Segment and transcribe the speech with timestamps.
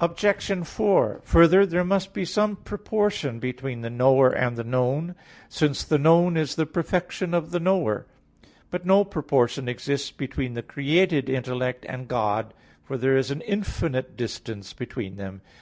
[0.00, 0.66] Obj.
[0.66, 5.14] 4: Further, there must be some proportion between the knower and the known,
[5.50, 8.06] since the known is the perfection of the knower.
[8.70, 14.16] But no proportion exists between the created intellect and God; for there is an infinite
[14.16, 15.42] distance between them.